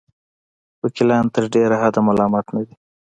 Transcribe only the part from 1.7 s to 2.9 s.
حده ملامت نه دي.